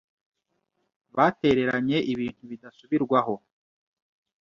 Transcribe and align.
batereranye 1.15 1.97
ibintu 2.11 2.41
bidasubirwaho 2.51 3.33